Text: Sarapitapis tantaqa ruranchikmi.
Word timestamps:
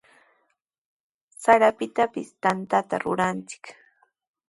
Sarapitapis 1.43 2.29
tantaqa 2.41 2.95
ruranchikmi. 3.03 3.73